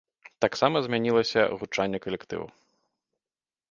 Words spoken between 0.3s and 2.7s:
Таксама змянілася гучанне калектыву.